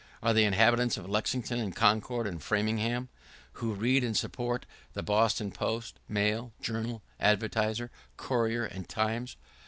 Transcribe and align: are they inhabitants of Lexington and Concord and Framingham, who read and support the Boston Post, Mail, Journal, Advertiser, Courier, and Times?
are 0.23 0.33
they 0.33 0.45
inhabitants 0.45 0.97
of 0.97 1.07
Lexington 1.07 1.59
and 1.59 1.75
Concord 1.75 2.25
and 2.25 2.41
Framingham, 2.41 3.07
who 3.53 3.75
read 3.75 4.03
and 4.03 4.17
support 4.17 4.65
the 4.93 5.03
Boston 5.03 5.51
Post, 5.51 5.99
Mail, 6.09 6.51
Journal, 6.59 7.03
Advertiser, 7.19 7.91
Courier, 8.17 8.65
and 8.65 8.89
Times? 8.89 9.37